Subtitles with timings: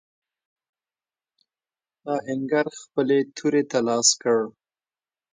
[2.15, 4.39] آهنګر خپلې تورې ته لاس کړ.